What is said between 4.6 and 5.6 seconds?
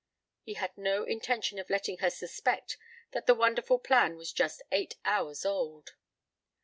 eight hours